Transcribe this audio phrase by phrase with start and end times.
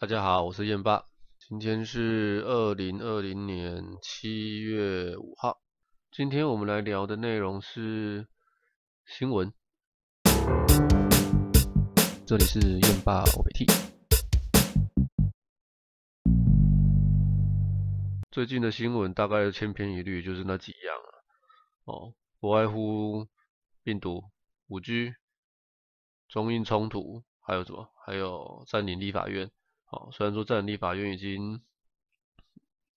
[0.00, 1.04] 大家好，我是燕爸。
[1.38, 5.60] 今天是二零二零年七月五号。
[6.10, 8.26] 今天我们来聊的内容是
[9.04, 9.52] 新闻。
[12.26, 13.66] 这里是燕爸欧北 T。
[18.30, 21.10] 最近的新闻大概千篇一律，就是那几样啊。
[21.84, 23.28] 哦，不外乎
[23.82, 24.24] 病毒、
[24.68, 25.12] 五 G、
[26.26, 27.86] 中印冲突，还有什么？
[28.06, 29.50] 还有占领立法院。
[29.92, 31.60] 好，虽然说占立法院已经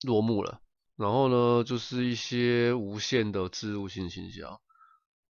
[0.03, 0.61] 落幕了，
[0.95, 4.61] 然后呢，就是一些无限的植入性行销。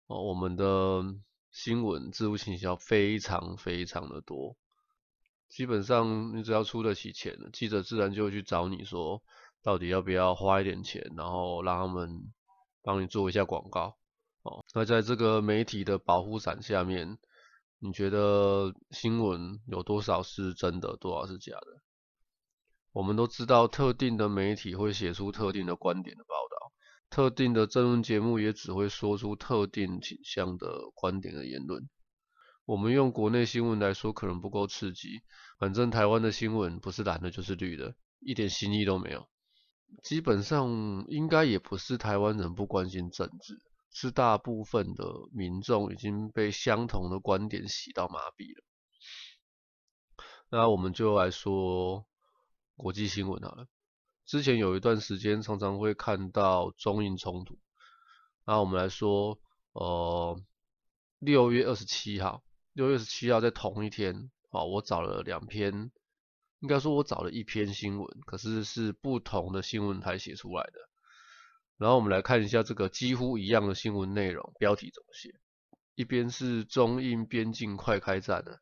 [0.07, 1.05] 哦，我们的
[1.51, 4.57] 新闻植入性行销非常非常的多，
[5.51, 9.23] 基本上你只要出得起钱，记者自然就会去找你说，
[9.63, 12.33] 到底要不要花一点钱，然后让他们
[12.81, 13.99] 帮你做一下广告。
[14.45, 17.19] 哦，那在这个媒体的保护伞下面。
[17.83, 21.83] 你觉得新闻有多少是真的，多少是假的？
[22.93, 26.73] 我们都知道，特定的媒体会写出特定的观点的报道，
[27.09, 31.89] 特定的政论节目也只会说出特定倾向的观点的言论。
[32.67, 35.23] 我们用国内新闻来说，可能不够刺激。
[35.59, 39.27] 反正台湾的新闻不是蓝的，就是绿的，一点新意都没有。
[40.03, 43.59] 基本上应该也不是台湾人不关心政治。
[43.91, 48.65] 是大部分的民众已经被相同的观点洗到麻痹了。
[50.49, 52.07] 那我们就来说
[52.77, 53.67] 国际新闻好了。
[54.27, 57.59] 之前有一段时间常常会看到中印冲突。
[58.47, 59.39] 那我们来说，
[59.73, 60.41] 呃，
[61.19, 65.93] 六月二十七号，六月二十七号在同一天，啊，我找了两篇，
[66.61, 70.90] 应该说我找了一篇新闻，可是是不同的新闻台写出来的。
[71.81, 75.41] 然后我们来看一下这个几乎一样的新闻内容，标题怎么写？
[75.95, 78.61] 一边是中印边境快开战了，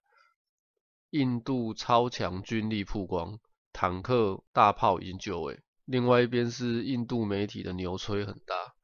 [1.10, 3.40] 印度超强军力曝光，
[3.72, 8.76] 坦克大炮已经就位；另外一边是印度媒体的牛吹很大，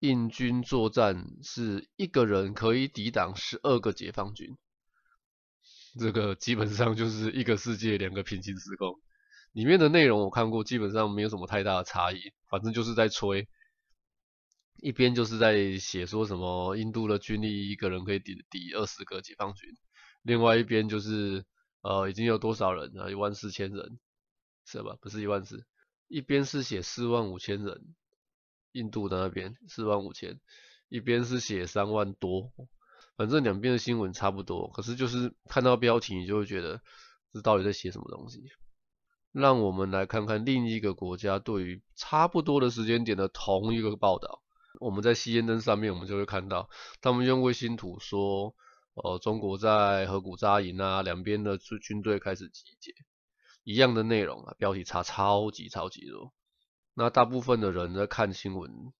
[0.00, 4.58] 印军作战是一个人可以抵挡十二个解放军，
[5.98, 9.00] 这个基本上就是一个世界两个平行时空。
[9.52, 13.48] 里面的内容我看过，基本上没有什么太大的差异，反正就是在吹，
[14.76, 19.68] 一边就是在写说什么印度的军力一个人可以抵抵二十个解放军，
[20.22, 21.44] 另外一边就是
[21.80, 23.98] 呃已经有多少人啊，一万四千人，
[24.64, 24.96] 是吧？
[25.00, 25.66] 不是一万四，
[26.06, 27.94] 一边是写四万五千人，
[28.72, 30.38] 印度的那边四万五千，
[30.88, 32.52] 一边是写三万多，
[33.16, 36.80] 反正两边的新闻差不多，可是就是看到标题你就会觉得
[37.32, 38.44] 这到底在写什么东西。
[39.32, 44.42] 让我们来看看另一个国家对于差不多的时间点的同一个报道。
[44.80, 48.54] 我们在西烟灯上面，我们就会看到他们用卫星图说，
[48.94, 52.92] 呃，中国在河谷扎营啊，两边的军军队开始集结，
[53.64, 56.32] 一样的内容啊，标题差超级超级多。
[56.94, 58.92] 那大部分的人在看新闻，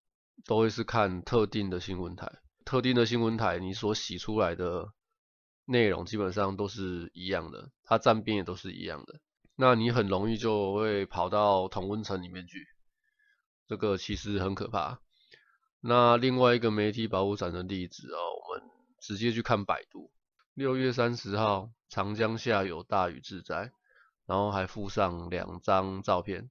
[0.46, 2.32] 都会是看特定的新闻台，
[2.64, 4.92] 特定的新闻台，你所洗出来的
[5.64, 9.20] 内容基本上都是一样的，它站边也都是一样的。
[9.60, 12.64] 那你很容易就会跑到同温层里面去，
[13.66, 15.00] 这个其实很可怕。
[15.80, 18.70] 那另外一个媒体保护伞的例子哦，我们
[19.00, 20.12] 直接去看百度，
[20.54, 23.72] 六月三十号长江下游大雨致灾，
[24.26, 26.48] 然后还附上两张照片，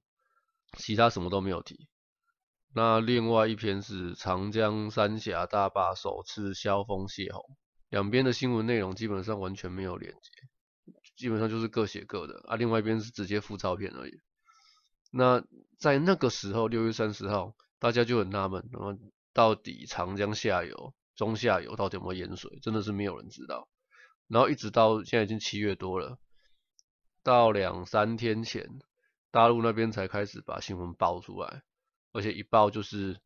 [0.76, 1.88] 其他什么都没有提。
[2.74, 7.56] 那另外一篇是长江三峡大坝首次消峰泄洪，
[7.88, 10.47] 两边的新闻内容基本上完全没有连接。
[11.18, 14.20] 基本上就是各写各的啊，另外一边是直接附照片而已。
[15.10, 15.42] 那
[15.78, 18.96] 在那个时候，六月三十号，大家就很纳闷，然后
[19.32, 23.68] 到底长江下游、中下游到底有没有淹水，真的是没有人知道。
[24.28, 26.18] 然后一直到现在已经七月多了，
[27.24, 28.78] 到两三天前，
[29.32, 31.62] 大陆那边才开始把新闻爆出来，
[32.12, 33.18] 而且一爆就是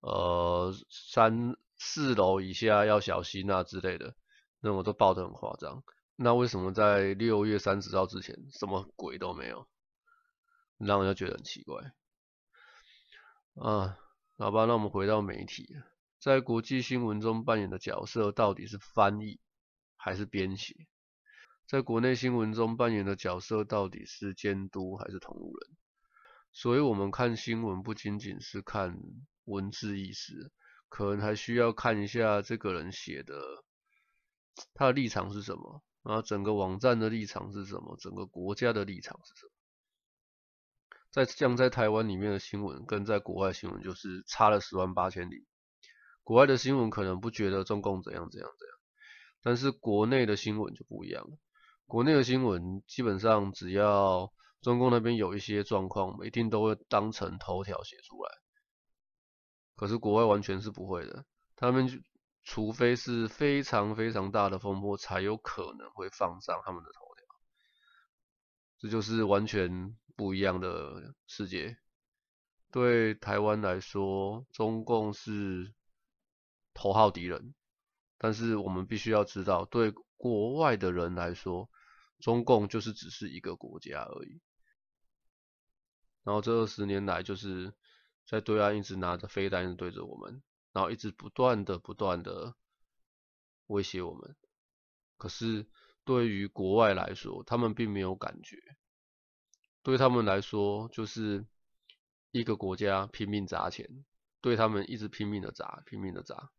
[0.00, 4.14] 呃三四楼以下要小心啊之类的，
[4.60, 5.82] 那我都爆得很夸张。
[6.16, 9.66] 那为什么在六月三十号之前什么鬼都没有，
[10.78, 11.92] 让人家觉得很奇怪？
[13.56, 13.98] 啊，
[14.38, 15.76] 好吧，那我们回到媒体，
[16.20, 19.40] 在国际新闻中扮演的角色到底是翻译
[19.96, 20.86] 还是编写？
[21.66, 25.76] 在国内新闻中扮演的角色到底是监督还是同路人？
[26.52, 28.96] 所以，我们看新闻不仅仅是看
[29.46, 30.52] 文字意思，
[30.88, 33.64] 可能还需要看一下这个人写的
[34.74, 35.82] 他的立场是什么。
[36.04, 37.96] 然后整个网站的立场是什么？
[37.98, 39.52] 整个国家的立场是什么？
[41.10, 45.46] 在像在台湾里面的新闻，跟在国外新闻就是差了十万八千里。
[46.22, 48.76] 国外的新闻可能不觉得中共怎样怎样怎样，
[49.42, 51.38] 但是国内的新闻就不一样了。
[51.86, 58.30] 国内的新闻基本上只要中共那边有一些状况，一定都会当成头条写出来。
[59.76, 61.24] 可是国外完全是不会的，
[61.56, 62.02] 他们
[62.44, 67.24] 除非是非常非常大的风波，才有可能会放上他们的头条。
[68.78, 71.76] 这就是完全不一样的世界。
[72.70, 75.72] 对台湾来说，中共是
[76.74, 77.54] 头号敌人，
[78.18, 81.70] 但是我们必须要知道，对国外的人来说，
[82.20, 84.40] 中共就是只是一个国家而已。
[86.24, 87.72] 然后这二十年来，就是
[88.26, 90.42] 在对岸一直拿着飞弹对着我们，
[90.74, 92.54] 然后一直不断的、不断的
[93.68, 94.36] 威胁我们。
[95.16, 95.66] 可是
[96.04, 98.58] 对于国外来说，他们并没有感觉。
[99.82, 101.46] 对他们来说，就是
[102.32, 104.04] 一个国家拼命砸钱，
[104.40, 106.50] 对他们一直拼命的砸、拼命的砸。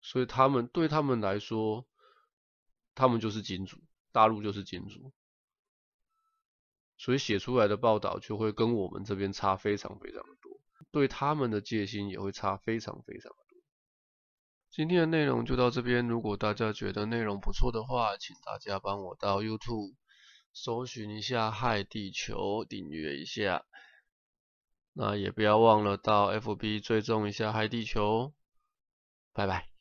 [0.00, 1.86] 所以他们对他们来说，
[2.94, 3.78] 他们就是金主，
[4.10, 5.12] 大陆就是金主。
[6.96, 10.53] 所以写出来的报道就会跟我们这边差非常非常多，
[10.94, 13.58] 对他们的戒心也会差非常非常多。
[14.70, 19.96] 今天的内容就到这边，如果大家觉得内容不错的话，请大家帮我到 YouTube
[20.52, 23.64] 搜寻一下“害地球”，订阅一下。
[24.92, 28.32] 那也不要忘了到 FB 追踪一下“嗨地球”。
[29.34, 29.73] 拜拜。